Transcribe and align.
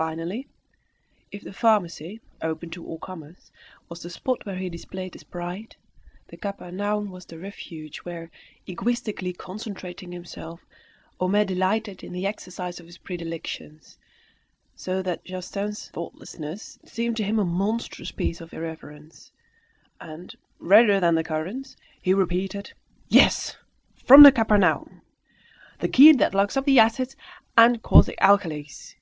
Finally, 0.00 0.46
if 1.32 1.42
the 1.42 1.52
pharmacy, 1.52 2.20
open 2.40 2.70
to 2.70 2.86
all 2.86 3.00
comers, 3.00 3.50
was 3.88 4.00
the 4.00 4.08
spot 4.08 4.46
where 4.46 4.54
he 4.54 4.68
displayed 4.68 5.12
his 5.12 5.24
pride, 5.24 5.74
the 6.28 6.36
Capharnaum 6.36 7.10
was 7.10 7.26
the 7.26 7.36
refuge 7.36 7.98
where, 8.04 8.30
egoistically 8.68 9.32
concentrating 9.36 10.12
himself, 10.12 10.64
Homais 11.18 11.46
delighted 11.46 12.04
in 12.04 12.12
the 12.12 12.26
exercise 12.28 12.78
of 12.78 12.86
his 12.86 12.96
predilections, 12.96 13.98
so 14.76 15.02
that 15.02 15.24
Justin's 15.24 15.88
thoughtlessness 15.88 16.78
seemed 16.84 17.16
to 17.16 17.24
him 17.24 17.40
a 17.40 17.44
monstrous 17.44 18.12
piece 18.12 18.40
of 18.40 18.52
irreverence, 18.54 19.32
and, 20.00 20.36
redder 20.60 21.00
than 21.00 21.16
the 21.16 21.24
currants, 21.24 21.74
he 22.00 22.14
repeated 22.14 22.72
"Yes, 23.08 23.56
from 23.96 24.22
the 24.22 24.30
Capharnaum! 24.30 25.02
The 25.80 25.88
key 25.88 26.12
that 26.12 26.34
locks 26.34 26.56
up 26.56 26.66
the 26.66 26.78
acids 26.78 27.16
and 27.56 27.82
caustic 27.82 28.16
alkalies! 28.20 28.94